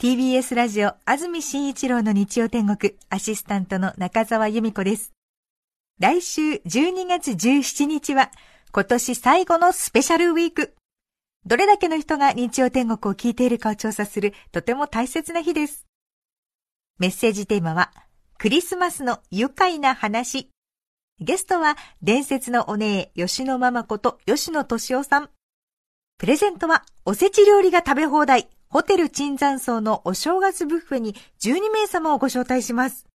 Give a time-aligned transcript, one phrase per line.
[0.00, 5.12] TBS ラジオ安住紳一郎の日曜天国アシスタントの中澤由美子です。
[5.98, 8.30] 来週12月17日は
[8.70, 10.76] 今年最後のスペシャルウィーク。
[11.44, 15.84] どれだけの人が日曜天国を聞いているかを調査するとても大切な日です。
[17.00, 17.90] メッセージテーマは
[18.38, 20.48] クリスマスの愉快な話。
[21.18, 25.30] ゲストは伝説のお姉吉野ママこと吉野敏夫さん。
[26.18, 28.48] プレゼントはおせち料理が食べ放題。
[28.70, 33.06] ホテル椿山荘のお正月ブッフェに12名様をご招待します。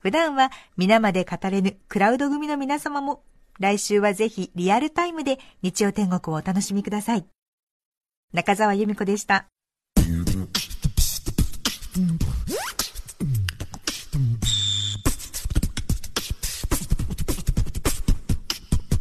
[0.00, 3.22] 普段は皆まで語れぬクラウド組の皆様も
[3.58, 7.26] 来週はぜひリアルタイムで日曜天国をお楽しみください。
[8.34, 9.46] 中澤由美子でした。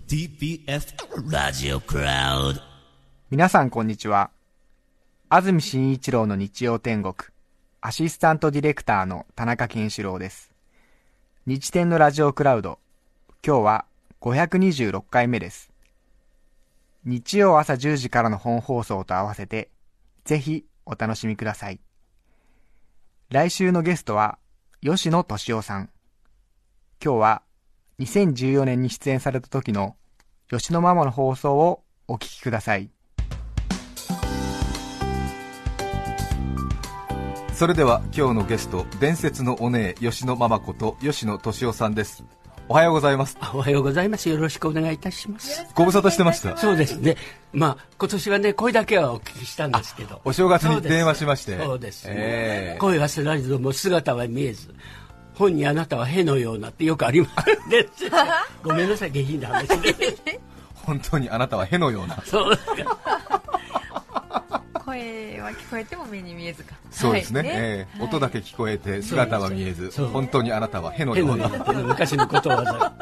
[0.08, 0.96] TBS
[1.30, 2.62] ラジオクラウド
[3.30, 4.35] 皆さんこんにちは。
[5.38, 7.14] 安住紳一郎の日曜天国、
[7.82, 10.54] アシスタントディレクターの田中健志郎です。
[11.46, 12.80] 日天のラジオクラウド、
[13.46, 13.86] 今日は
[14.22, 15.74] 526回目です。
[17.04, 19.68] 日曜朝10時からの本放送と合わせて、
[20.24, 21.82] ぜひお楽しみください。
[23.27, 24.38] 来週のゲストは、
[24.82, 25.90] 吉野敏夫さん。
[27.04, 27.42] 今日は、
[27.99, 29.98] 2014年に出演された時の、
[30.49, 32.95] 吉野ママの放送をお聞きください。
[37.56, 42.26] それでは今日のゲスト伝説のお姉吉野ママこと吉野敏夫さんです。
[42.68, 43.38] おはようございます。
[43.54, 44.28] おはようございます。
[44.28, 45.66] よろしくお願いいたします。
[45.74, 46.58] ご無沙汰してました。
[46.58, 47.16] そうですね。
[47.54, 50.20] まあ今年はね声だけはお聞きしたんですけど。
[50.26, 51.58] お正月に電話しまして。
[51.58, 54.76] そうです、えー、声はすらりとも姿は見えず
[55.36, 57.34] 本にあなたはへのようなってよくあります。
[58.64, 59.68] ごめんなさい下品な話。
[59.80, 60.42] で
[60.74, 62.22] 本当にあなたはへのような。
[62.26, 62.54] そう。
[62.54, 63.15] ですか
[64.96, 66.75] 声は聞こえても目に見えずか。
[66.90, 67.40] そうですね。
[67.41, 67.50] はい。
[67.50, 72.94] ね、えー、音だけ聞こえて姿は見えず、本当にあなたはへのような昔のことわ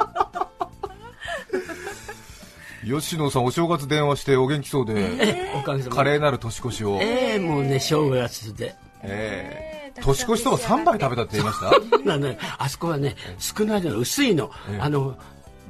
[2.85, 6.99] 吉野さんお正月電話してお元気そうで、えー、華麗なる年越しを。
[7.01, 8.75] ええー、もうね正月で。
[9.03, 9.99] ええ。
[10.01, 12.63] ー、年越しそば3杯食べたって言いました？
[12.63, 15.17] あそこはね少ないの薄いの、えー、あの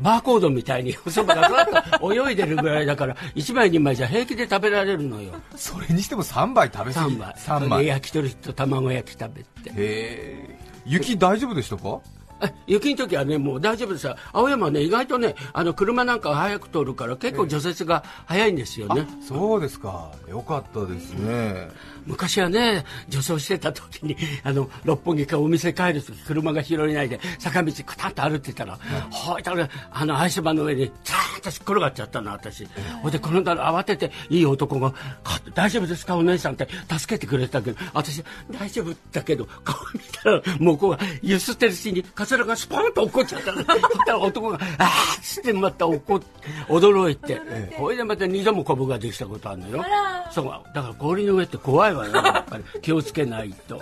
[0.02, 5.34] バーコードみたいにおそばがふわっと泳いでるぐらいだから1枚2枚じゃ平気で食べられるのよ。
[5.56, 7.16] それにしても3杯食べ過ぎ。
[7.16, 7.88] 3杯 ,3 杯。
[7.88, 9.70] 焼き鳥と卵焼き食べて。
[9.70, 10.59] へえ。
[10.86, 12.00] 雪大丈夫でしたか？
[12.68, 14.16] 雪の時はねもう大丈夫ですよ。
[14.31, 20.12] 青山はね意外とねあの車なんか早く通るから結構除雪が早いんですよね、そうですか。
[20.30, 21.70] よかったですね、
[22.06, 28.78] 昔はね女装してた時に あの六本木からお店帰る時車が拾えないで坂道くたっと歩いてたら、
[29.10, 32.68] ほいたらあの愛車場の上にザーッと転がっちゃったの私。
[33.02, 34.94] ほいでこのだ慌てていい男が
[35.54, 36.68] 「大丈夫ですかお姉さん」って
[36.98, 43.64] 助けてくれたけど私大丈夫だけど顔見たら向こうがゆすってるうちにカツラがスポンと落っこっちゃったの。
[43.64, 43.76] た
[44.14, 44.88] ら男が「ああ」
[45.20, 46.22] っってまた怒
[46.70, 47.42] 驚いて。
[47.78, 49.86] ほいでまた二度もコブができたことあるのよ。
[50.31, 52.64] そうだから氷の上って怖いいわよやっぱり。
[52.81, 53.81] 気をつけないと。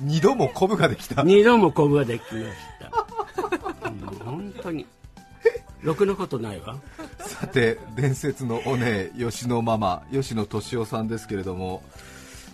[0.00, 1.22] 二度もコブができた。
[1.22, 2.46] 二度もコブができまし
[2.80, 2.90] た。
[4.24, 4.86] 本当に
[5.82, 6.76] ろくなことないわ。
[7.18, 11.82] さて伝説のお姉吉野ママ吉野敏夫さんですけれども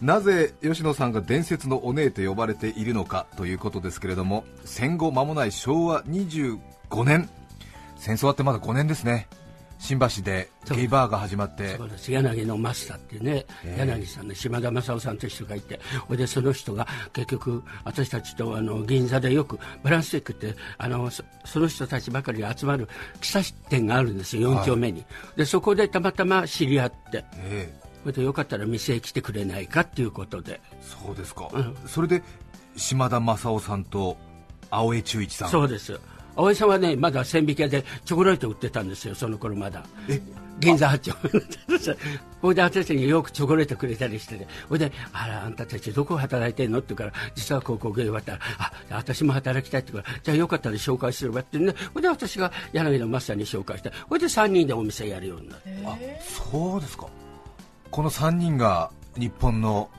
[0.00, 6.58] なぜ吉野さんが伝説のお姉と呼ばれているのかということですけれども戦後間もない昭和25
[7.04, 7.28] 年。
[7.96, 9.26] 戦争あってまだ5年ですね。
[9.78, 11.76] 新橋でゲイバーが始まって。
[11.76, 12.10] そうです。
[12.12, 15.80] 柳のマスターっていうね、えー、柳さんの島田正夫さんという人がいて。
[16.06, 22.88] それでその人が結局私たちとあの銀座でよくブランスティックってあのその人たちばかりが集まる
[23.20, 24.52] 喫茶店があるんですよ。
[24.60, 30.60] 4丁目に、はい、でそこでたまたま知り合って、えー、それでよかったら店へ来てくれないかっていうことで。
[30.82, 32.22] そうですか、うん、それで
[32.76, 34.16] 島田正夫さんと
[34.70, 35.50] 青江忠一さん。
[35.50, 35.98] そうです
[36.38, 39.84] 青井さんはねまだ千匹屋でチョコレート売ってたんですよその頃まだ。
[40.60, 41.30] 銀座八丁目
[42.42, 44.46] ほいで私によくチョコレートくれたりしてね。
[44.68, 51.74] ほいで「あらあんたたちどこ働いてんの?」って言うから「実はここ芸終わったらあ私も働きたい」って言うから「じゃあよかったら紹介すれば」ってね。
[51.92, 57.06] ほいで私が柳のマスターに紹介してほいで3人でお店やるようになってあそうですか。
[57.90, 59.90] この3人が日本の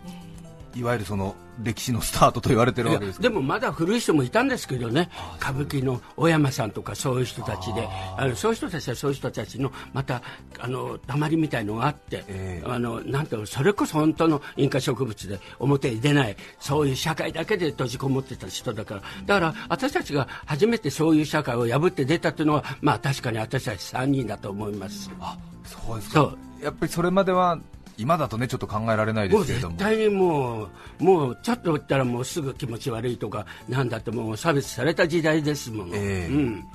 [0.79, 5.09] いわゆるその歴史のスタートと言われてるわけですでもまだ古い人もいたんですけどね、
[5.41, 7.87] 歌舞伎の小山さんとかそういう人たちで、
[8.17, 10.21] あのそういう人たちはそういう人たちのまた
[10.59, 25.11] あのたまりみたいのがあって、えー、あのなんてそれこそ本当の引火植物で表に出ない、そういう社会だけで閉じこもってた人だから、だから私たちが初めてそういう社会を破って出たというのは、まあ確かに私たち3人だと思います。
[25.19, 26.33] あそうですか。
[26.61, 27.57] やっぱりそれまでは
[27.99, 29.77] 今だとねちょっと考えられないですけれども。
[29.77, 30.69] 絶対にも
[30.99, 35.95] う、もうちょっと言ったらもうすぐ気持ち悪いとか、なんだってもう差別された時代ですもの。
[35.95, 36.33] ええ。
[36.33, 36.65] うん。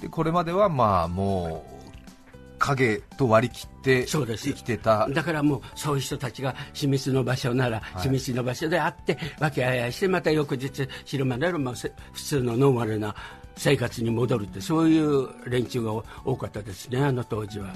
[0.00, 1.82] でこれまではまあもう
[2.58, 5.08] 影と割り切って生きてた。
[5.08, 13.14] だからもうそういう人たちが秘密の場所なら秘密の場所で会って和気あいあいしてまた翌日昼間ならまあせ普通のノーマルな
[13.56, 15.92] 生活に戻るってそういう連中が
[16.24, 17.66] 多かったですねあの当時は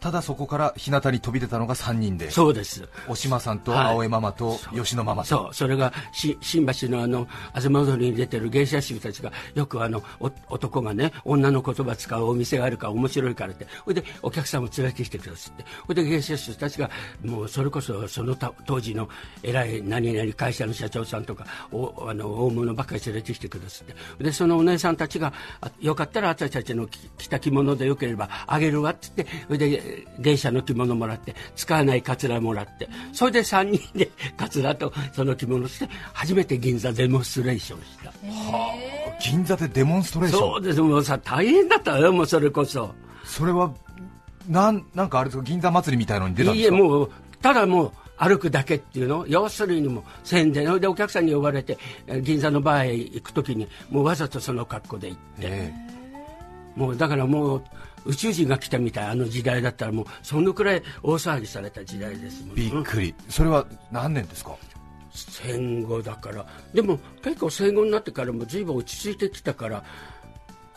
[0.00, 2.30] ただそこから日向に飛び出たのが3人で。
[2.30, 2.88] そうです。
[3.08, 3.86] お島さんとはい。
[3.94, 5.54] 青江ママと吉野ママと、そう。
[5.54, 13.66] それがし新橋のあの東通りに出てる芸者衆たちがよくあのお男がね女の言葉使うお店があるから面白いからって。
[13.84, 15.64] それでお客さんを連れてきてくださって。
[15.86, 16.90] それで芸者衆たちが
[17.24, 19.08] もうそれこそそのた当時の
[19.42, 23.86] 偉い何々会社の社長さんとかおあの大物ばっかり連れてきてくださっ
[24.18, 24.24] て。
[24.24, 29.87] でそのお姉さんたちがあよかったら私たちの着着た着物でよければあげるわって言ってそれで
[30.18, 38.12] 芸者の着物もらって使わないカツラもらってそれで3人で カツラとその着物をして初めて銀座デモンストレーションした。
[39.20, 40.40] 銀座でデモンストレーション？
[40.40, 40.80] そうです。
[40.80, 42.94] もうさ大変だったよもうそれこそ。
[43.24, 43.72] それは
[44.48, 45.44] なんなんかあれですか？
[45.44, 46.76] 銀座祭りみたいのに出たんいですか？
[46.76, 47.10] いえもう
[47.42, 49.24] ただもう歩くだけっていうの？
[49.28, 55.72] 要するにもう宣伝でお客さんに呼ばれてえ銀座のバーへ行く時にもうわざとその格好で行って、え。
[56.76, 57.64] もうだからもう
[58.08, 63.14] 宇宙人が来たみたいあの時代だったらもうそのくらい大騒ぎされた時代ですもんえびっくり。
[63.28, 64.56] それは何年ですか？
[65.12, 66.46] 戦後だから。
[66.72, 69.84] でも結構戦後になってからも随分落ち着いてきたから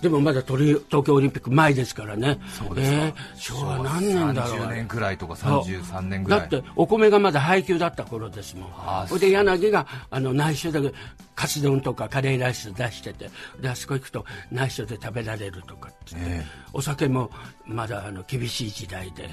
[0.02, 2.40] でもまだ東京オリンピック前ですからね。
[2.58, 2.98] そうですか。
[2.98, 4.60] えー昭和何年だろう。
[4.62, 6.40] 30年くらいとか33年ぐらい。
[6.42, 8.68] だってお米がまだ配給だった頃ですも
[9.12, 9.20] ん。
[9.20, 10.94] で柳があの内緒で
[11.36, 17.30] カツ丼とかカレーライス出しててであそこ行くと内緒で食べられるとかって言って、えお酒も
[17.66, 19.30] まだあの厳しい時代で、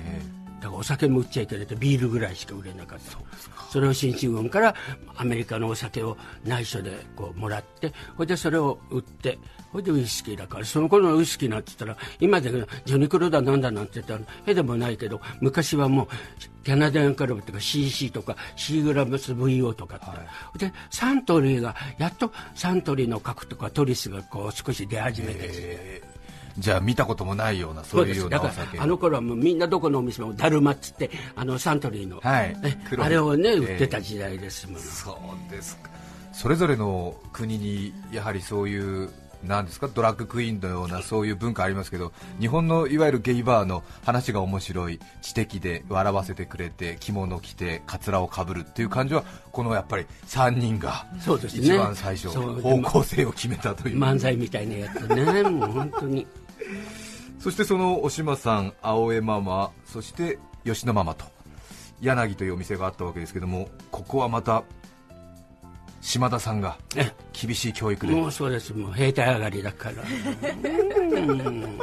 [0.61, 3.19] だからお酒も売っちゃいけないとビールぐらいしか売れなかった。
[3.71, 4.75] それを進駐軍から
[5.17, 9.38] アメリカのお酒を内緒でこうもらってそれでそれを売って
[9.70, 12.50] それでウイスキーだからその頃のウイスキーなんて言ったら今で
[12.85, 16.09] ジョニクロだなんだなんて言ったらへでもないけど昔はもう
[16.65, 26.19] キャナディアンクラブとか CC とか C グラムス VO とかって、でサントリーがやっとサントリーの核とかトリスがこう少し出始めてきて。
[26.59, 28.43] じゃあ見たこともないようなそそうういうようです。
[28.43, 32.56] だからあの頃はもうみんなどこのお店もダルマっつってあのサントリーの、はい。
[32.99, 33.56] あれをねええ。
[33.59, 35.19] 売ってた時代ですもの、そ
[35.49, 35.88] うですか。
[36.32, 39.11] それぞれの国にやはりそういう
[39.44, 39.88] なんですか？
[39.88, 51.61] ドラッグクイーンのようなそういう文化ありますけど日本のいわゆるゲイバーの話が面白い知的で笑わせてくれて着物着てかつらをかぶるっていう感じはこのやっぱり3人がそうですね。
[51.62, 53.99] 一番最初そう方向性を決めたという。
[53.99, 55.43] 漫才みたいなやつね。
[55.43, 56.26] もう本当に。
[57.38, 61.25] そしてそのお島さん、青江ママ、そして吉野ママと
[62.00, 64.64] 柳というお店があったわけですけども、ここはまた
[66.00, 68.73] 島田さんがえ厳しい教育で、もうそうです。
[68.73, 70.03] もう兵隊上がりだから。
[70.03, 71.79] うん。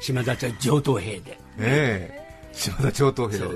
[0.00, 1.38] 島田ちゃん上等兵で。
[1.58, 2.50] ええ。
[2.52, 3.46] 島田超等兵で、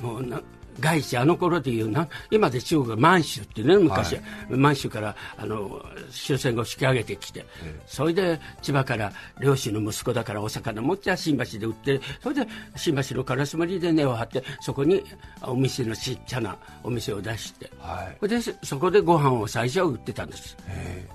[0.00, 0.40] もうな
[0.80, 4.20] 外資あの頃でいうな今で中国が満州っていうね昔、は。
[4.20, 4.24] い。
[4.50, 7.44] 満州からあの終戦後引き上げてきて、
[7.86, 12.46] それで千葉から漁師の息子だからお魚持っちゃ新橋で売ってそれで
[12.76, 15.02] 新橋の烏丸で根を張ってそこに
[15.42, 18.16] お店のちっちゃなお店を出して、はい。
[18.20, 20.56] それでそこでご飯を最初は売ってたんです。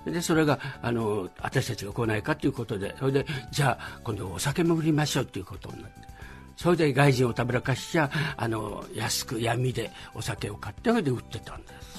[0.06, 2.96] でそれがあの私たちが来ないかということで。
[3.00, 6.13] それでじゃあ今度お酒も売りましょうということになって
[6.56, 11.94] それで外人をたぶらかしちゃあの安く闇でお酒を買ってそれで売ってたんです。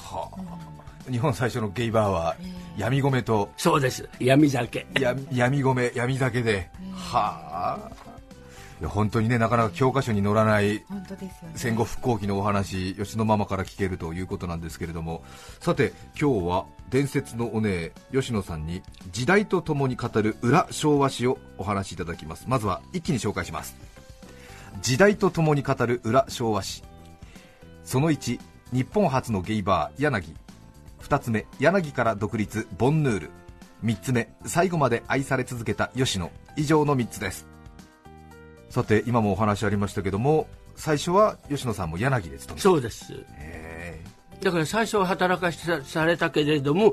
[1.11, 2.37] 日本最初のゲイバーは
[2.77, 4.09] 闇米とそうです。
[4.19, 4.87] 闇酒。
[4.99, 7.91] や闇米、闇酒で、はあ、
[8.81, 10.85] いや本当にねなかなか教科書に載らない。
[11.55, 15.23] 戦後復興期のお話、吉野ママから聞けるということなんですけれども、
[15.61, 22.47] さて今日は伝説のお姉、吉野さんに時代とともに語る裏昭和史をお話しいただきます。
[22.49, 23.94] まずは一気に紹介します。
[24.81, 26.83] 時代とともに語る裏昭和史。
[27.85, 28.41] その1、
[28.73, 30.35] 日本初のゲイバー、柳。
[31.03, 33.31] 2つ目、柳から独立、ボンヌール。
[33.85, 36.31] 3つ目、最後まで愛され続けた吉野。
[36.57, 37.55] 以上の3つです。
[38.75, 44.03] さて今もお話ありましたけども最初は吉野さんも柳で勤めてそうですへ
[44.43, 46.93] だから最初は働かさされたけれども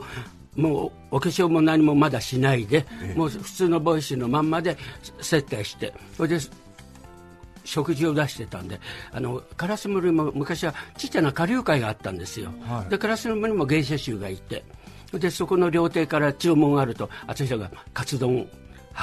[0.55, 2.85] もうお化粧も何もまだしないで、
[3.15, 4.77] もう普通のボイスのまんまで
[5.21, 6.39] 接待してそれで
[7.63, 8.79] 食事を出してたんで
[9.11, 12.89] あの烏森も昔はちっちゃな下流会があったんですよ、はい。
[12.89, 14.63] で烏森も芸者衆がいて
[15.13, 18.47] でそこの料亭から注文があると私らがカツ丼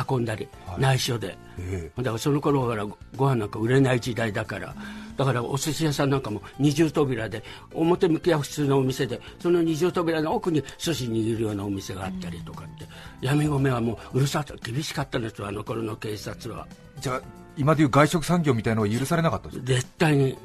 [0.08, 0.46] 運んだり、
[0.78, 4.74] 内緒で、えだからその頃からごご飯なんか売れない時代だから
[5.16, 7.42] だからお寿司屋さんなんかも二重扉で
[7.74, 12.86] 表向きは普通のお店でその二重扉の奥に寿司握るようなお店があったりとかって、
[13.20, 16.66] 闇米はもううるさく厳しかったんですよあの頃の警察は。
[17.00, 17.22] じゃあ
[17.58, 19.66] 今でいう外食産業みたいなのは許されなかったんですか？
[19.66, 20.38] 絶対に、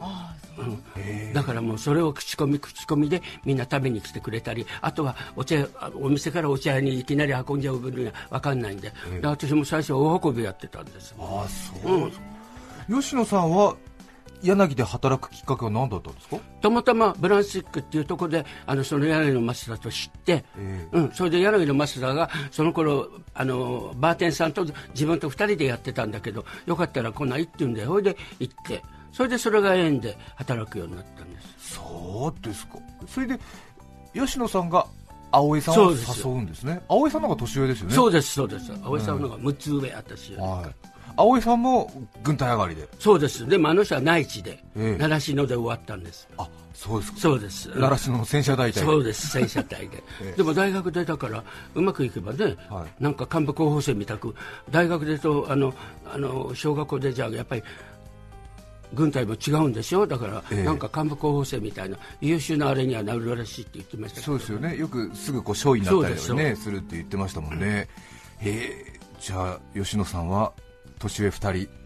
[0.58, 1.00] う。
[1.00, 8.92] ん、だからもうそれを口コミ口コミでみんな食べに来てくれたりあとはお茶お店からお茶屋にいきなり運んじゃう分には分かんないんで,、
[9.22, 12.12] で私も最初大運びやってたんですああそう、
[13.02, 13.76] 吉野さんは
[14.44, 16.38] 柳で働くきっかけは何だったんですか？
[16.62, 31.76] たまたまブランシックっていうところであのその柳の増田と知って、えうん、それで柳の増田がその頃あのバーテンさんと自分と2人でやってたんだけどよかったら来ないって言うんでそれで行ってそれでそれが縁で働くようになったんです。
[31.76, 32.80] そうですか。
[33.08, 33.40] それで
[34.14, 34.88] 吉野さんが
[35.32, 36.82] 葵さんをそうです誘うんですね。
[36.88, 37.96] 葵さんの方が年上ですよね。
[37.96, 38.72] そうですそうです。
[38.84, 40.44] 葵さんの方が6つ上私より。
[40.44, 41.92] はい葵さんも
[42.24, 42.88] 軍隊上がりで。
[43.00, 43.46] そうです。
[43.48, 45.02] でもあの人は内地で、ええ。
[45.02, 46.28] 習志野で終わったんです。
[46.38, 47.20] あそうですか。
[47.20, 47.70] そうです。
[47.70, 49.28] 奈良市の戦車大隊そうです。
[49.30, 50.38] 戦車隊で、 ええ。
[50.38, 51.44] でも大学でだから
[51.76, 53.04] うまくいけばね、はい。
[53.04, 54.36] なんか幹部候補生みたく
[54.72, 55.74] 大学でとあの
[56.12, 57.64] あの小学校でじゃあやっぱり
[58.94, 60.06] 軍隊も違うんでしょ？
[60.08, 60.64] だから、ええ。
[60.64, 64.34] なんか幹部候補生みたいな優秀なあれにはなるらしいって言ってましたけど。
[64.34, 64.78] そうですよね。
[64.78, 66.70] よくすぐこう少尉になったりそうねです。
[66.72, 67.88] るって言ってましたもんね、
[68.40, 69.00] へえ。
[69.20, 70.52] じゃあ吉野さんは
[71.10, 71.84] 年上2人。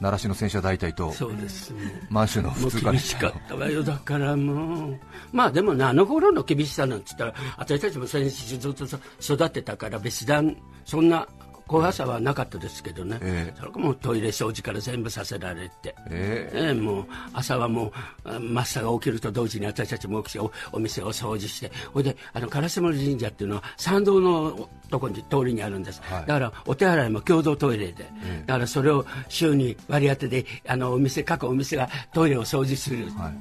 [0.00, 1.72] 奈良市の戦車大隊とそうです
[2.10, 3.84] 満州の普通科厳しかったわよ。
[3.84, 5.00] だからもう
[5.32, 11.28] まあでもねあの頃の厳しさなんて言ったら私たちも戦士ずっと育ってたから別段そんな
[11.72, 13.58] 怖さはなかったですけどね、ええ。
[13.58, 16.68] それもうトイレ掃除から全部させられて、ええ。
[16.70, 17.92] えもう朝はもう
[18.24, 26.26] あマスターが起きると同時に私たちも起きておお店を掃除してほいであの烏森神社っていうのは参道のとこに通りにあるんです、はい。
[26.26, 28.04] だからお手洗いも共同トイレで、
[28.44, 33.32] だからそれを週に割り当てであのお店各お店がトイレを掃除する、はい。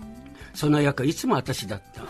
[0.53, 2.01] その役はいつも私だった、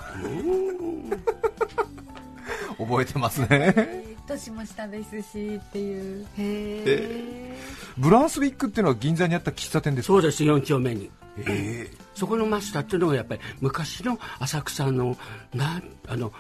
[2.78, 6.26] 覚えてますね年も下ですしっていう。
[6.26, 7.58] へえ
[7.98, 10.14] ブランスウィックっていうのは銀座にあった喫茶店ですか？
[10.14, 11.10] そうです4丁目に。
[11.38, 15.18] ええそこのマスターっていうのがやっぱり昔の浅草の
[15.54, 16.32] なんあの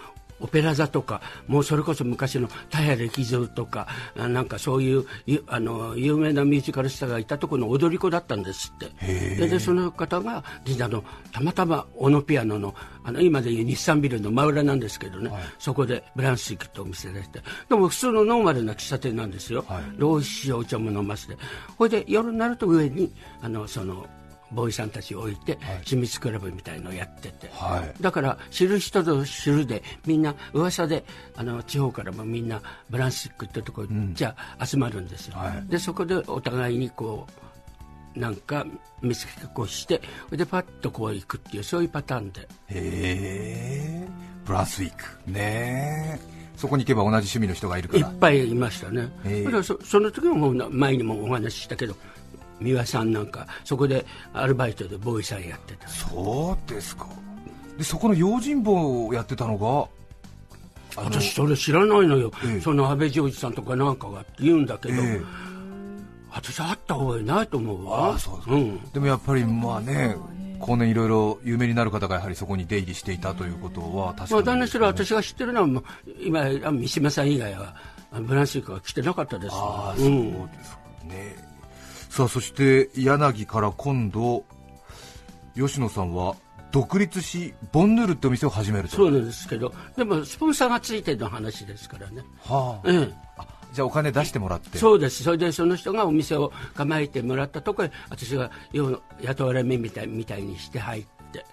[0.41, 8.91] オペラ座とかもうそれこそ昔の田谷歴蔵とかあなんかそういうゆあの有名なミュージカルスターがいたところの踊り子だったんですって。
[9.35, 19.97] ででその方が銀座のたまたまオノピアノのあの今でいう日産ビルの真裏なんですけどね、そこでブランスイックってお店でしてでも普通のノーマルな喫茶店なんですよ、はい。
[19.97, 21.37] で美味しいお茶も飲ませて
[21.77, 24.05] ほいで夜になると上にあのその
[24.51, 28.01] ボーイさんたちを置いて、秘密クラブみたいのをやってて、はい。
[28.01, 31.03] だから知る人ぞ知るでみんな噂で
[31.35, 35.69] あの地方からもみんなブランシックってとこに、じゃあ集まるんですよ、はい。
[35.69, 37.27] でそこでお互いにこ
[38.15, 38.65] うなんか
[39.01, 42.41] 見つけっこしてでパッとこう行くっていうそういうパターンで。
[42.41, 44.07] へえ
[44.45, 45.31] ブランスウィック。
[45.31, 49.09] ねえそこに行けば同じ趣味の人がいるかいっらぱいいましたね、
[49.45, 51.95] だからそその時も前にもお話ししたけど
[52.61, 55.87] 三輪さんなんかそこでアルバイトでボーイさんやってた。
[55.87, 57.07] そうですか。
[57.77, 59.87] でそこの用心棒をやってたのが？
[61.01, 62.61] 私それ知らないのよ、ええ。
[62.61, 65.51] その安倍ジョージさんとかなんかがって言うんだけど、ええ。
[66.29, 68.11] 私会った方がいないと思うわ。
[68.11, 70.15] ああそうですかん、でもやっぱりまあね
[70.59, 75.83] 後年いろいろ有名になる方がやはりそこに出入りしていたということは確かに、まあ、旦那しろ私が知ってるのはもう
[76.21, 77.75] 今あ三島さん以外は
[78.21, 79.53] ブランシークは来てなかったです。
[79.55, 80.77] ああそううんですか。
[81.05, 81.35] ね、
[82.11, 84.43] さあそして柳から今度
[85.55, 86.35] 吉野さんは
[86.73, 89.11] 独立しボンヌールってお店を始めるとそう。
[89.11, 94.77] なんですけどでもスポンサーがついての話ですからね、はあ、ええ、あじゃあお金出してもらって。
[94.77, 95.23] そうです。
[95.23, 101.45] それでその人がお店を構えてもらったところへ私がよ雇われ目みたいみたいにして入って。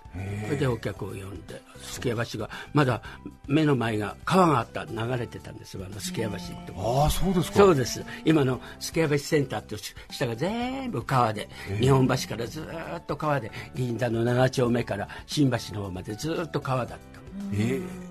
[0.47, 3.02] それでお客を呼んで助谷橋がまだ
[3.47, 7.58] 目の前が川があった流れてたんですよあの助谷橋ってああそうですか。
[7.58, 8.04] そうです。
[8.25, 9.76] 今の助谷橋センターって
[10.11, 11.49] 下が全部川で、
[11.80, 17.20] 日本橋からずーっと川で銀座の7丁目から新橋の方までずーっと川だった。
[17.54, 18.08] ええ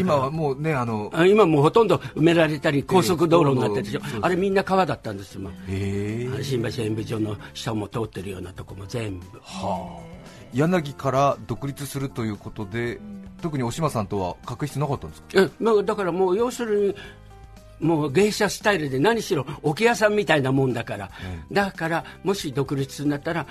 [0.00, 5.52] 今はもうねあのあ今もうほとんど埋められたり高速道路になってるでしょ、そうですあれみんな川だったんですよ、もう。
[5.68, 9.26] ええ新橋演舞場の下も通ってるようなとこも全部
[10.56, 12.98] 柳から独立するということで
[13.42, 15.28] 特にお島さんとは確執なかったんですか？
[15.34, 16.94] えまあ、だからもう要する
[17.80, 21.10] にもう芸者スタイルで何しろ桶屋さんみたいなもんだから、
[21.52, 23.46] だからもし独立になったら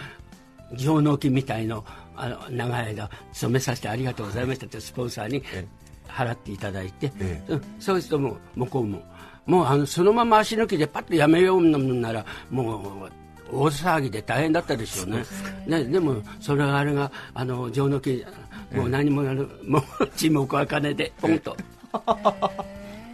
[0.73, 1.85] 上納金みたいの
[2.15, 5.67] あの長い間勤めさせてありがとうございましたってスポンサーにえ
[6.07, 7.51] 払っていただいて、ええ。
[7.51, 7.61] うん。
[7.79, 9.03] そうするともう向こうも。
[9.45, 13.11] もうあのそのまま足抜きでパッとやめようならもう
[13.51, 15.23] 大騒ぎで大変だったでしょうね。
[15.67, 18.25] ねでもそれがあれがあの上納金
[18.73, 19.83] もう何もやる、 もう
[20.15, 21.55] 沈黙は金でポンと。
[21.91, 21.99] そ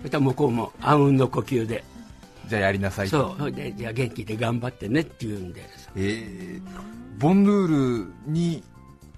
[0.07, 1.83] したら向こうも暗雲の呼吸で。
[2.47, 3.35] じゃあやりなさいと。
[3.38, 3.51] そう。
[3.51, 5.61] でじゃあ元気で頑張ってねって言うんで。
[5.95, 6.61] えー、
[7.19, 8.63] ボンヌールに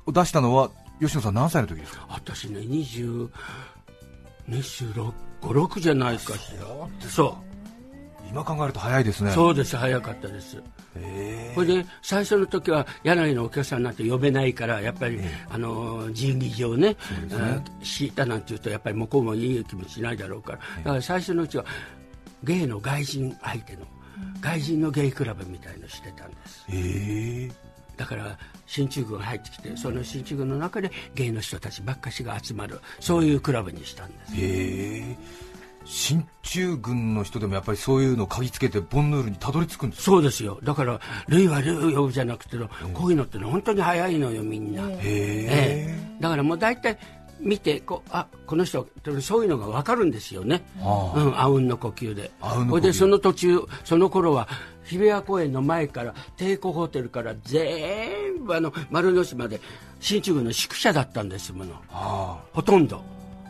[0.08, 2.06] 出したのは吉野さん何歳の時ですか？
[2.10, 3.30] 私ね20
[4.50, 7.10] 26 56じゃないかしら。
[7.10, 7.38] そ
[8.34, 9.30] 今考えると早いですね。
[9.30, 10.58] うそうです早かったです。
[10.96, 11.52] え。
[11.54, 16.98] これで最初の時は柳のお客さんなんて呼べないからやっぱり、あの人技上ね
[17.84, 20.58] 敷いたなんて言うとやっぱり向こうもいい気もしないだろうから。
[20.58, 21.66] だから最初のうちは
[22.44, 23.86] ゲイの外人相手の
[24.42, 26.66] 外人のゲイクラブみたいのしてたんです。
[27.98, 34.34] だから進駐軍が入ってきてその進駐軍の中でゲイの人たちばっかしが集まるそういうクラブにしたんです。
[34.34, 35.02] ー、え。
[35.12, 35.16] ー、
[35.86, 40.06] 進駐軍の人でもやっぱりそういうのを嗅ぎつけてボンヌールにたどり着くんですか？
[40.06, 40.60] そうですよ。
[40.64, 42.58] だから類は類を呼ぶじゃなくて
[42.94, 45.00] こういうのってね本当に早いのよみんな、え。
[45.02, 46.98] えだからもう大体
[47.40, 48.88] 見てこうあこの人
[49.22, 52.32] そういうのが分かるんですよね、うん、あうんの呼吸で。
[52.40, 52.80] あうんの呼吸。
[52.80, 54.48] それでその途中その頃は
[54.86, 59.60] 日比谷公園の前から帝国ホテルから全部あの丸の内まで
[60.00, 61.74] 進駐軍の宿舎だったんですもの。
[61.90, 63.02] あほとんど、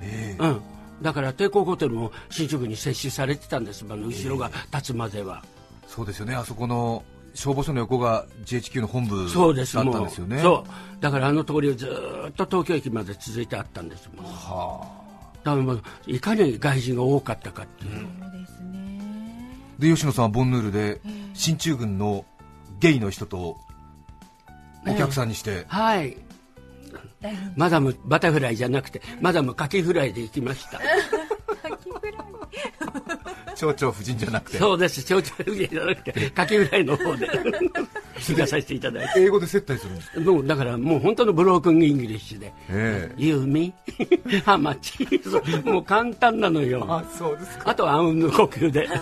[0.02, 0.36] え。
[0.40, 0.62] うん、
[1.02, 5.44] だから帝国ホテルも進駐軍に接種されてたんですもの後ろが立つまでは。
[5.88, 6.34] そうですよね。
[6.36, 11.02] あそこの消防署の横が GHQ の本部だったそうですんですよねそう。
[11.02, 14.82] だからあの通りをずーっと東京駅まで続いてあったんですもんだか
[15.44, 18.08] らもういかに外人が多かったかっていう、
[19.80, 21.02] で吉野さんはボンヌールで
[21.34, 22.24] 進駐軍の
[22.80, 23.58] ゲイの人と
[24.88, 26.16] お客さんにして、はい
[27.56, 30.80] マダムバタフライじゃなくてマダムカキフライで行きました。
[33.56, 35.04] 町長 夫人じゃなくてそうです。
[35.04, 37.28] 蝶々フリじゃなくてカキフライの方で。
[38.28, 39.22] 行かさせていただいて。
[39.22, 42.54] 英語で接待するんですもうだからもう本当のブロークンイングリッシュで。
[42.70, 43.14] ええ。
[43.18, 43.74] ユーミ
[44.46, 45.08] ハマチ。
[45.66, 46.86] もう簡単なのよ。
[46.88, 47.72] あそうですか。
[47.72, 48.88] あとはあうんの呼吸で。
[48.88, 48.94] 呼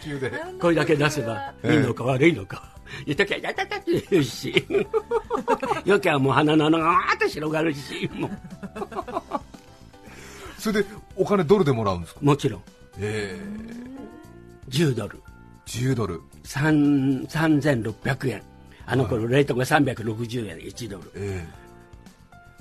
[0.00, 0.32] 吸で。
[0.60, 2.70] これだけ出せばいいのか悪いのか。
[3.06, 4.64] 言っときゃいたたたって言うし
[5.90, 8.30] よきゃもう鼻の穴がーっと広がるしも
[10.58, 12.20] それでお金ドルでもらうんですか？
[12.22, 12.62] うもちろん。
[12.98, 13.38] え
[14.68, 15.22] 10ドル。
[15.26, 15.30] え
[15.70, 16.20] 10ドル。
[16.44, 18.42] 3 3600円。
[18.86, 21.10] あの頃レートが360円1ドル。
[21.14, 21.46] え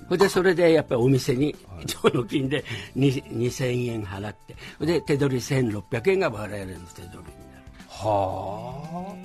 [0.08, 1.56] それでそれでやっぱりお店に
[2.04, 2.64] 上の金で
[2.96, 4.56] に2000円払って。
[4.80, 7.24] それで手取り1600円が我々の手取りになる。
[7.90, 9.16] はあ。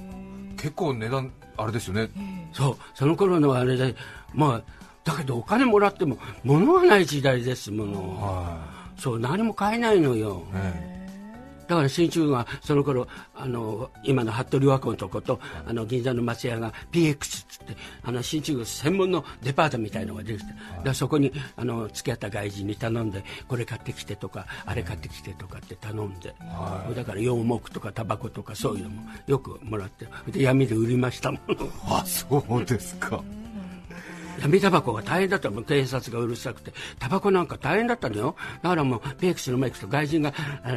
[0.57, 2.09] 結構値段あれですよね
[2.55, 3.95] そうその頃のあれで
[4.33, 4.73] まあ
[5.05, 8.59] だけどお金もらっても物がない時代ですもの、は
[8.97, 10.94] そう何も買えないのよ、い、え
[11.67, 26.35] だから新中はその頃あの今の服部和子のとことあの銀座の松屋が PX っつってあの新中専門のデパートみたいのができて、だからそこにあの付き合った外人に頼んでこれ買ってきてとかあれ買ってきてとかって頼んで、
[26.95, 33.23] だから洋木とかタバコとかそういうのもよくもらってで闇で売りましたものえあそうですか
[34.41, 38.37] 闇タバコが大変だったもん警察がうるさくてタバコなんか大変だったのよ。
[38.63, 40.33] だからもうペイクスのメイクと外人が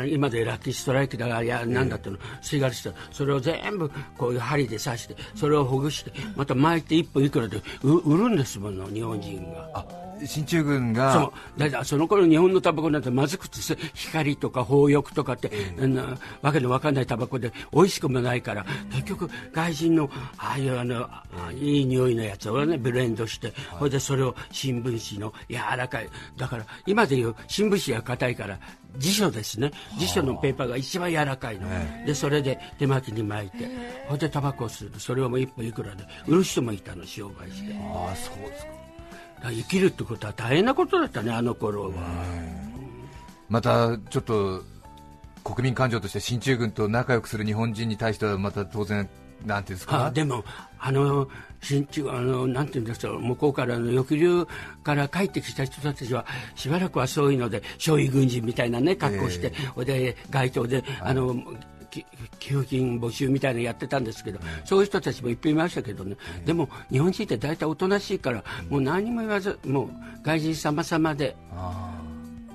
[0.09, 9.69] 今でラッキーストライキだがいやなんだっての吸い殻してそれを全部こういう針で刺してそれをほぐしてまた巻いて一本いくらでう売るんですもの日本人が。
[9.73, 11.13] あ進駐軍が。
[11.13, 11.59] そう。
[11.59, 23.46] だからその頃日本のタバコなんてまずくてす光とか放浴とかって、あのわけのわかんないタバコで美味しくもないから結局外人のああいうあの、あいい匂いのやつをねブレンドして
[23.77, 26.09] それでそれを新聞紙の柔らかい。
[26.35, 28.59] だから今でいう新聞紙が硬いから
[28.97, 29.71] 辞書ですね。
[29.97, 31.67] 辞書のペーパーが一番柔らかいの、
[32.05, 33.69] でそれで手巻きに巻いて
[34.07, 37.73] それでタバコをするとそれをもう一本いくらで売る人もいたの商売して。
[37.73, 38.71] あそうですか。
[39.43, 41.93] 生きるってことは大変なことだったねあの頃は、
[43.49, 44.63] またちょっと
[45.43, 49.07] 国民感情として進駐軍と仲良くする日本人に対してはまた当然
[49.45, 50.05] なんていうんですか？
[50.07, 50.43] あでも
[50.79, 51.27] あの
[51.61, 53.13] 新中あのなんていうんですか？
[53.13, 54.47] 向こうからの抑留
[54.83, 61.35] から帰ってきた人たちはしばらくはそういうので少尉軍人みたいなね格好して、ほいで街頭であの
[61.89, 62.05] き
[62.39, 69.89] 給付金募集みたいなのやってたんですけど、そういう人たちもいっぱいいましたけどね、でも日本人って大体おとなしいから、もう何も言わずもう
[70.23, 71.35] 外人様々で。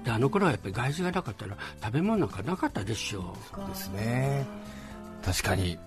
[0.05, 3.68] であの頃はやっぱり外人がなかったら食べ物なんかなかったでしょう。
[3.68, 4.45] ですね。
[5.25, 5.79] 確かに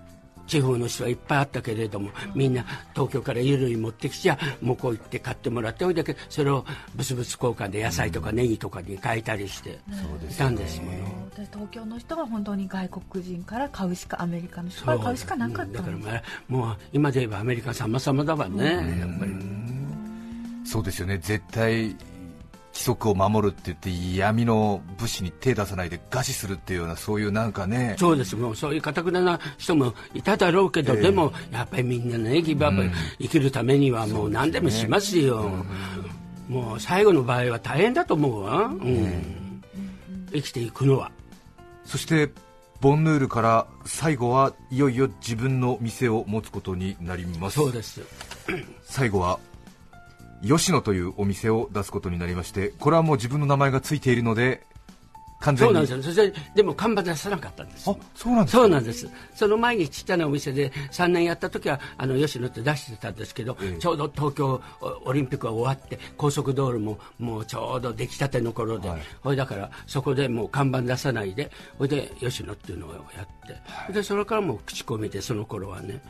[0.46, 11.30] 地方の人はいっぱいあったけれどもみんな東京から衣類持ってきちゃ向こう行って買ってもらっておいでそれをブツブツ交換で野菜とかネギとかに変えたりしていたんですもの。
[11.36, 19.32] で東京の人は本当に外国人から買うしかアメリカの人から買うしかなかっただから、まあ、もう今で言えばアメリカ様々だわね、やっぱり。
[20.64, 21.18] そうですよね。
[21.18, 21.94] 絶対
[22.76, 27.96] 規則を守るって言って闇の武士に手出さないで餓死するっていうようなそういうなんかね。
[27.98, 28.36] そうです。
[28.36, 35.50] もうそういうかたくなな人もいただろうけど、でもやっぱりみんなねギブアップ、生きるためにはもう何でもしますよ、
[36.50, 39.62] もう最後の場合は大変だと思うわ、うん。
[40.32, 41.10] 生きていくのは。
[41.86, 42.30] そして
[42.82, 47.56] ボンヌールから最後はいよいよ自分の店を持つことになります。
[47.56, 48.02] そうです。
[48.84, 49.40] 最後は
[50.42, 54.66] 吉野というお店を出すことになりましてこれはもう自分の名前がついているので
[55.40, 55.68] 完全に。
[55.68, 56.14] そうなんですよ。
[56.14, 57.90] そしてでも看板出さなかったんです。
[57.90, 58.62] あそうなんですか。
[58.62, 59.08] そうなんです。
[59.34, 63.78] その前にちっちゃなお店で3年やった時はあの吉野って出してたんですけど、ええ。
[63.78, 64.60] ちょうど東京
[65.04, 69.00] オリンピックが終わって高速道路ももうちょうど出来たての頃で、はい。
[69.22, 76.00] ほいだからそこでもう看板出さないでほいで吉野っていうのをやって、でそれからもう口コミでその頃はね、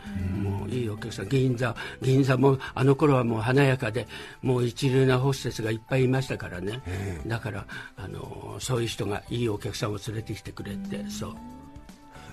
[0.43, 4.07] もういいお客さん銀座銀座もあの頃はもう華やかで
[4.43, 6.81] もう一流なホステスがいっぱいいましたからね、
[7.27, 11.37] だからあのそういう人がいいお客さんを連れてきてくれて、そう。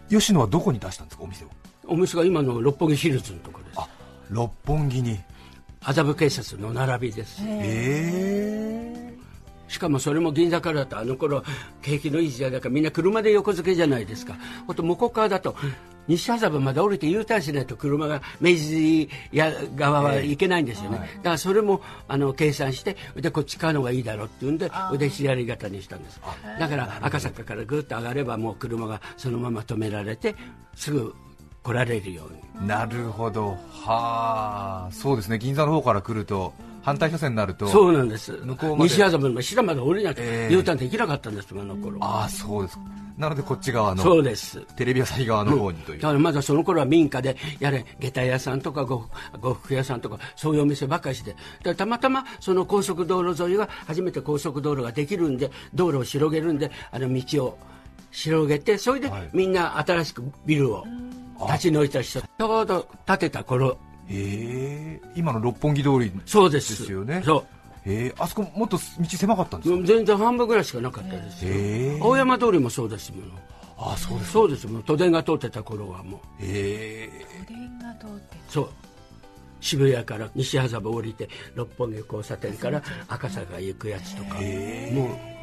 [0.09, 1.47] 吉野はどこに出したんですかお店を？
[1.85, 3.79] お店が今の六本木ヒルズのところです。
[3.79, 3.87] あ
[4.29, 5.19] 六本木に。
[5.85, 7.41] 麻布警察の並びです。
[7.45, 8.72] え
[9.67, 11.43] しかもそれも銀座からだとあの頃
[11.81, 14.35] 景気のいい時代だからみんな車で横付けじゃないですか。
[14.67, 15.55] ほんと向こう側だと
[16.07, 26.19] 西麻布まで降りて U ターンしないと車が明治屋側は行けないんですよね、だからそれもあの計算してでこっち買うのがいいだろうっていうんでで左型にしたんです。
[26.59, 30.35] だから赤坂からぐっと上がればもう車がそのまま止められて
[30.75, 31.15] すぐ
[31.63, 32.67] 来られるように。
[32.67, 33.57] なるほど。
[33.69, 34.89] はあ。
[34.91, 35.39] そうですね。
[35.39, 38.33] 銀座の方から来ると反対車線になるとそうなんです。
[38.43, 38.89] 向こうまで。
[38.89, 40.53] 西麻布の下まで降りなきゃええ。
[40.53, 41.97] U ターンできなかったんですあの頃。
[42.01, 42.77] ああそうです
[43.17, 44.59] なのでこっち側のそうです。
[44.75, 49.07] テレビ朝日側の方にという、だからまだその頃は民家でやれ下駄屋さんとか呉
[49.39, 51.35] 呉服屋さんとかそういうお店ばっかりして。
[51.63, 57.57] でたまたまその高速道路沿いが初めて高速道路ができるんで道路を広げるんであの道を
[58.11, 59.29] 広げてそれではい。
[59.31, 60.85] みんな新しくビルを
[61.47, 62.19] 立ち退いた人。
[62.19, 63.77] ちょうど建てた頃
[64.09, 65.09] ええ。
[65.15, 66.77] 今の六本木通りそうです。
[66.79, 67.45] ですよねそ
[67.85, 68.07] え。
[68.07, 73.33] えあそこもっと道狭かったんですか、全然半分ぐらいしかなかったですよ、青山通りもそうですもの
[73.77, 74.67] あそうですそうです。
[74.67, 76.19] もう都電が通ってた頃はもう。
[76.41, 77.25] ええ。
[77.43, 78.69] おでんが通ってそう。
[79.59, 84.35] 渋谷から西麻布降りて六本木交差点から赤坂行くやつとか。
[84.35, 85.33] もう。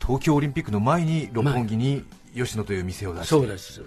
[0.00, 3.28] 東京オリンピックの前に六本木に吉野という店を出して。
[3.28, 3.80] そうです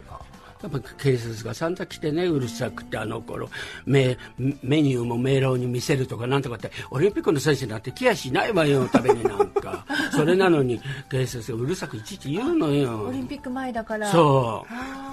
[0.64, 3.50] やっぱ警察が散々来てねうるさくてあの頃
[3.86, 4.18] メ
[4.64, 9.86] メニューも明朗に見せるとかなんとかってオリンピックの選手なんて来やしないわよ食べになんか。
[10.16, 10.80] それなのに
[11.12, 14.10] 警察がうるさくいちいち言うのオよリンピック前だから。
[14.12, 14.66] そ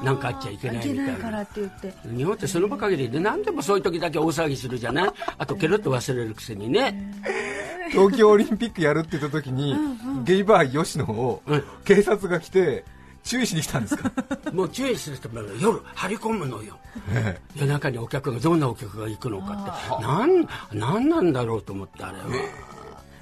[0.03, 0.05] う。
[0.05, 1.39] なんかあっちゃいけないみたいないから。
[1.39, 5.11] なって言って日本ってその場限りで何でもそういう時だけ大騒ぎするじゃない？
[5.39, 7.13] あとケロッと忘れるくせにね。
[7.91, 9.77] 東京オリンピックやるって言った時に、
[10.25, 11.65] ゲイバー吉野をうん。
[11.85, 12.85] 警察が来て
[13.25, 14.11] 注意しに来たんですか？
[14.53, 15.29] もう注意すると
[15.61, 16.79] 夜張り込むのよ。
[17.55, 20.03] 夜中にお客がどんなお客が行くのかって。
[20.07, 22.25] なんなんなんだろうと思ってあれは、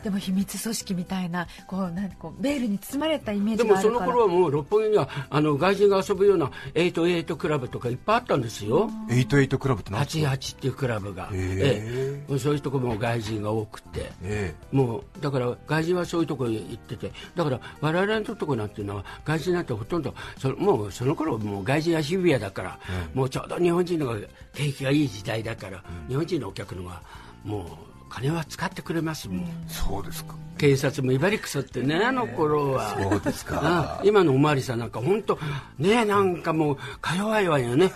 [0.03, 4.13] でも秘密組織みたいなこうなんかこうベールに包まれたイメーでもそのジがあるから。
[4.13, 12.39] 頃はもう六本木にはあの外人が遊ぶような88クラブとかいっぱいあったんですよ、88クラブって何ですか？88っていうクラブが、へええ。
[12.39, 14.11] そういうとこも外人が多くて。
[14.23, 17.13] えもうだから外人はそういうところに行ってて。
[17.35, 22.79] だから我々のところなんていうのは外人なんてほとんどそもうその頃もう外人は渋谷だから、
[23.15, 24.17] もうちょうど日本人のが
[24.55, 27.03] 景気がいい時代だから、日本人のお客のが
[27.45, 30.35] もう金は使ってくれますもん、えそうですか。
[30.59, 32.95] 警察も威張りくさってねあの頃は。
[33.01, 33.61] そうですか。
[33.63, 35.39] あ今のおまわりさんなんか本当
[35.79, 37.91] ねなんかもうか弱いわよね。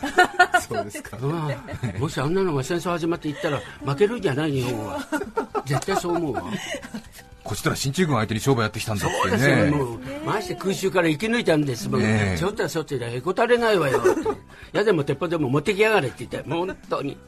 [0.66, 1.18] そうですか。
[1.20, 2.00] うん。
[2.00, 4.98] もしあんなのが戦争始まっていったら負けるんじゃない日本は。
[5.66, 6.44] 絶対そう思うわ。
[7.42, 12.32] こちとら進駐軍相手に商売やってきたんだってそうですよ、ねもうまして空襲から生き抜いたんですもん、ね。
[12.36, 14.02] えちょっとはそっちでへこたれないわよ
[14.72, 17.18] やでも鉄砲でも持ってきやがれって言って本当に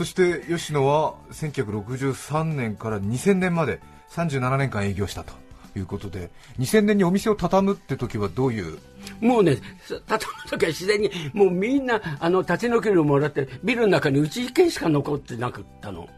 [0.00, 5.34] そして吉野は1963年から2000年まで37年間営業したと
[5.76, 8.78] いうことで2000年にお店を畳むって時はどういう？
[9.20, 9.58] もうね
[10.06, 16.08] 畳む時は自然にもうみんなあの立ち退きをもらってビルの中にうち一軒しか残ってなかったの。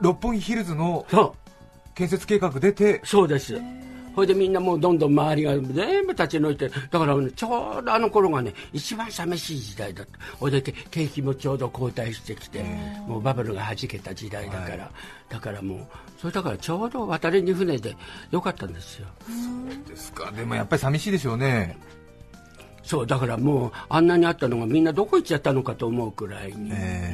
[0.00, 1.92] 六本木ヒルズのそう。
[1.94, 3.60] 建設計画出てそうです
[4.14, 10.18] ほいでみんなもうどんどん周りが全部立ち退いてだから、ね、ちょうどあの頃がね一番寂しい時代だった。
[10.38, 12.62] ほいで景気もちょうど後退してきて
[13.06, 14.90] もうバブルがはじけた時代だから、は
[15.30, 15.78] い、だからもう
[16.18, 17.96] それだからちょうど渡りに船で
[18.30, 19.08] よかったんですよ。
[19.26, 20.30] そうですか。
[20.30, 21.76] でもやっぱり寂しいでしょうね。
[22.84, 26.68] そうだからもうあんなにあったのがみんなどこ行っちゃったのかと思うくらいに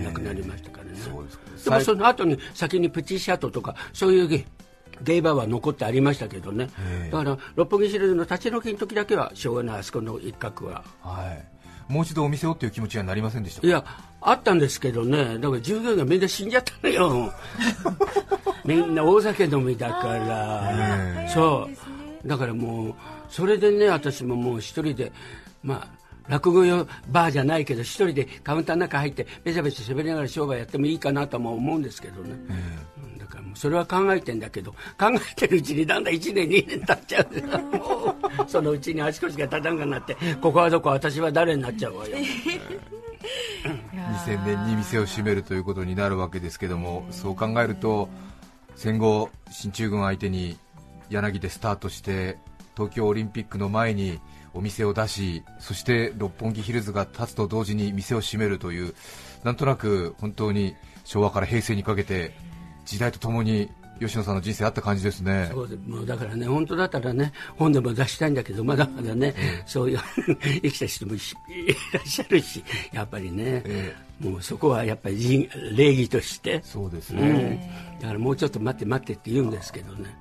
[0.05, 4.45] なくなりましたからね、えー、そうですでもその後に先にプチシャトとかそういう
[5.03, 11.27] ゲイバーは残ってありましたけどね、えー、だから六本木シリーズの立ち退きの時だけはしょうがないあそこの一角は、は
[11.89, 13.85] い、もう一度お店をっていう気持ちはなりませんでしたいや
[14.23, 15.39] あったんですけどね。
[15.39, 17.33] だから従業員がみんな死んじゃったのよ。
[18.65, 21.69] みんな大酒飲みだから、えー、そ
[22.25, 22.29] う。
[22.29, 22.95] だからもう
[23.31, 25.11] それでね私ももう一人で
[25.63, 26.00] まあ
[26.31, 38.17] 落語用バーじゃないけど一人でカウンターの中入ってべちゃべちゃ喋りながら商売やってもいいかなとも思うんですけどね、うん、だからもうそれは考えてんだけど考えてるうちにだんだん1年2年経っちゃう も
[38.47, 42.17] うそのうちに足腰が立たんかなってここはどこ私は誰になっちゃうわよ。
[43.93, 48.09] 2000年に店を閉めるということになるわけですけどもそう考えると
[48.77, 50.57] 戦後進駐軍相手に
[51.11, 52.39] 柳でスタートして
[52.77, 54.21] 東京オリンピックの前に
[54.55, 58.95] お店を出し、そして六本木ヒルズが建つと同時に店を閉めるという、
[59.45, 62.35] なんとなく本当に昭和から平成にかけて
[62.85, 65.51] 時代とともに吉野さんの人生あった感じですね。
[65.53, 70.01] そうでもうだからね本当だったらね本でも出したいんだけどまだまだね、えそういう
[70.63, 71.19] 生きた人もい
[71.93, 76.61] らっしゃるしやっぱりね、えもうそこはやっぱり礼儀として。
[76.65, 77.61] そうですね、
[77.95, 80.17] うん、だからもうちょっと待って待ってって言うんですけどね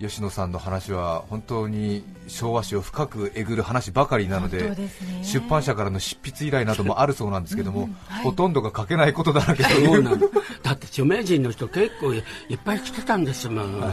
[0.00, 4.90] 吉野さんの話は本当に昭和史を深くえぐる話ばかりなので、ね、
[5.22, 10.18] 出版社からの執筆依頼などもあるそうなんですけども、うんはい、ほとんどが書けないことだらけそうなの。
[10.62, 12.24] だって著名人の人結構いっ
[12.64, 13.90] ぱい来てたんですもん、は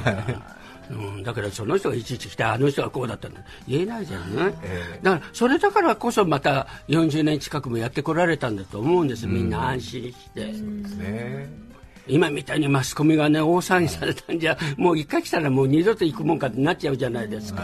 [0.89, 0.93] い。
[0.93, 3.41] うん、だからその人がいちいち来てあの人がこうだったんだ。
[3.67, 10.53] 言えないじゃない、えー、だからそれだからこそまた40年近くもやってこられたんだと思うんですみんな安心して。
[10.53, 11.69] そうですね
[12.09, 17.63] 今みたいにマスコミがね大騒ぎされたんじゃもう一回来たらもう二度と行くもんかってなっちゃうじゃないですか。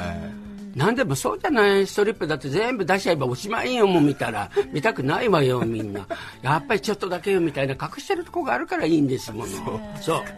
[0.75, 4.51] 何でもそうじゃないストリップだって全部出しちゃえばおしまいよもう見たら。
[4.73, 6.05] 見たくないわよみんな。
[6.41, 9.79] やっぱりちょっとだけよみたいな隠してるとこがあるからいいんですもの。
[10.01, 10.23] そう。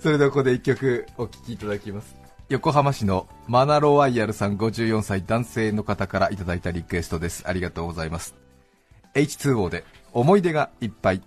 [0.00, 2.16] それではここで一曲お聴きいただきます。
[2.48, 7.44] 横浜市のマナロワイヤルさん54歳男性の方からいただいたリクエストです。
[7.46, 8.34] ありがとうございます。
[9.14, 11.22] H2O で思い出がいっぱい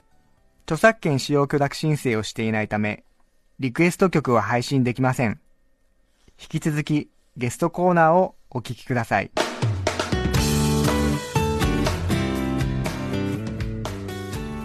[0.67, 3.05] 著作権使用許諾申請をしていないため、
[3.57, 5.39] リクエスト曲は配信できません。
[6.37, 9.31] 引き続きゲストコーナーをお聴きください。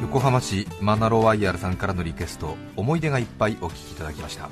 [0.00, 4.50] 横浜市マナロワイヤルさんからのリクエスト思い出がいっぱいお聴きいただきました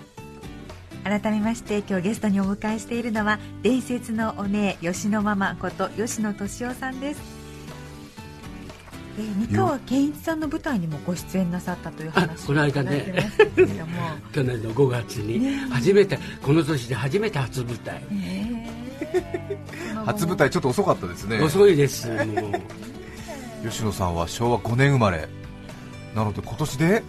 [1.05, 7.40] 改めまして今日ゲストにお迎えしているのは伝説のお姉吉野ママこと吉野敏夫さんです
[9.21, 13.31] えー、三河健一さんの舞台にもご出演なさったという話この間ね。
[14.33, 18.03] 去年の5月に初めて、ね、この年で初めて初舞台、
[20.07, 21.41] 初舞台ちょっと遅かったですね。
[21.41, 22.09] 遅いです。
[23.63, 25.29] 吉野さんは昭和5年生まれ。
[26.15, 27.03] なので今年で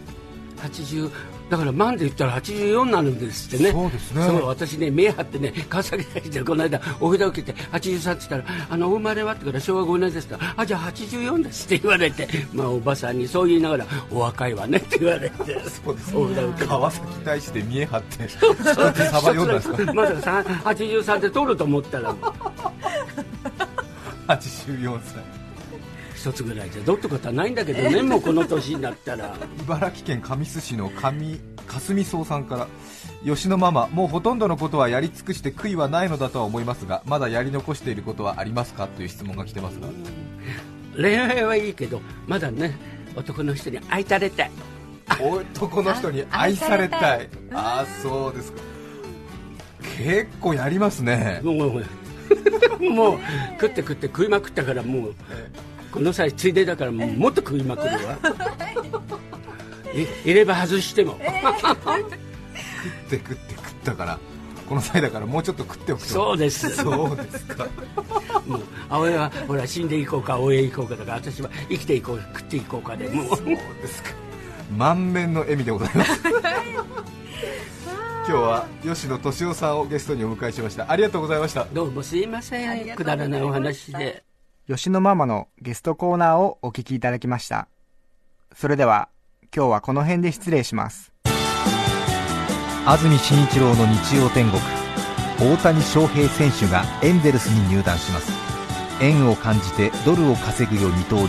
[0.57, 1.11] ？80
[1.51, 4.21] だから万で言ったら84になるんですってね、そうですね。
[4.43, 15.35] 私ね、目張ってね、川崎大師でこの間、お札を受けて、83って言ったら、あのお生まれはってから昭和5年ですから、あじゃあ84ですって言われて、まあ、おばさんにそう言いながら、お若いわねって言われて、
[15.69, 19.93] そうですお札を受川崎大師で見え張って、そうそうサバ読んだんですか？
[19.93, 22.15] まさか83で取ると思ったら、
[24.27, 25.40] 84歳。
[26.21, 29.35] 一つぐらいじゃどうってことはないんだけどね、もうこの年になったら。
[29.63, 32.67] 茨城県神栖市の上霞荘さんから
[33.25, 39.87] 吉野ママ、もうほとんどのことはやり尽くして悔いはないのだとは思いますがまだやり残していることはありますかという質問が来てますが。
[40.95, 42.77] 恋愛はいいけどまだね
[43.15, 44.51] 男の人に愛されたい。
[45.19, 47.29] 男の人に愛されたい。
[47.51, 48.61] ああそうですか。
[49.97, 51.41] 結構やりますね。
[51.43, 51.55] もう
[52.91, 53.19] もう
[53.59, 55.15] 食って食って食いまくったからもう
[55.91, 58.17] この際ついでだからももっと食いまくるわ。
[59.93, 61.77] 入れ歯外しても、食
[62.07, 62.09] っ
[63.09, 64.19] て食って食ったから
[64.71, 66.69] この際だからもうちょっと食っておくとそうです。
[66.69, 67.67] そうですか。
[68.47, 73.23] もう葵はほら死んでいこうか応援いこうかとか私は生きていこう食っていこうかでも。
[73.23, 73.55] うそうで
[73.87, 74.11] すか。
[74.77, 76.21] 満面の笑みでございます。
[78.25, 80.89] 今日は吉野敏夫さんをゲストにお迎えしました。
[80.89, 81.67] ありがとうございました。
[81.73, 82.95] どうもすいません。
[82.95, 84.23] くだらないお話で
[84.67, 87.67] 吉野ママのゲストコーナーをお聞きいただきました。
[88.53, 89.09] それでは、
[89.55, 91.11] 今日はこの辺で失礼します。
[92.83, 94.59] 安住紳一郎の日曜天国
[95.39, 98.31] 大谷翔平選手がエンゼルスに入団します
[99.01, 101.27] 円を感じてドルを稼ぐよ二刀流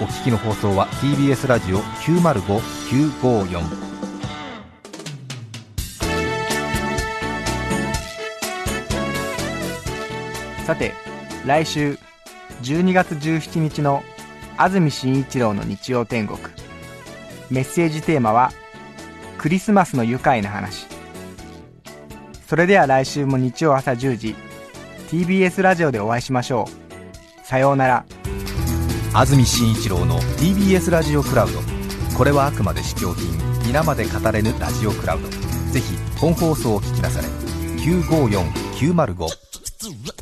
[0.00, 3.62] お聞きの放送は TBS ラジオ905954
[10.66, 10.92] さて
[11.46, 11.96] 来週
[12.62, 14.02] 12月17日の
[14.56, 16.38] 安住紳一郎の日曜天国。
[17.50, 18.52] メッセージテーマは
[19.38, 20.86] クリスマスの愉快な話。
[22.46, 24.36] それでは来週も日曜朝10時
[25.08, 26.68] TBS ラジオでお会いしましょ
[27.42, 27.46] う。
[27.46, 28.04] さようなら。
[29.14, 31.60] 安住紳一郎の TBS ラジオクラウド。
[32.16, 33.30] これはあくまで試供品。
[33.66, 35.28] 皆まで語れぬラジオクラウド。
[35.72, 37.28] ぜひ本放送を聞きなされ。
[37.78, 40.19] 954905